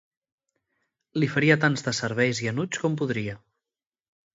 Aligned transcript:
Li 1.21 1.29
faria 1.35 1.59
tants 1.67 1.87
desserveis 1.91 2.43
i 2.47 2.53
enuigs 2.57 2.87
com 2.87 3.01
podria. 3.05 3.41